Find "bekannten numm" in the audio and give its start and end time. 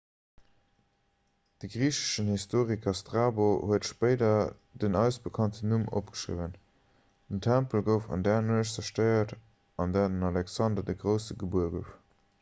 5.27-5.83